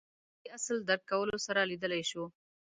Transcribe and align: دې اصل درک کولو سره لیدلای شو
دې 0.41 0.47
اصل 0.57 0.77
درک 0.89 1.01
کولو 1.11 1.35
سره 1.45 1.67
لیدلای 1.71 2.03
شو 2.09 2.23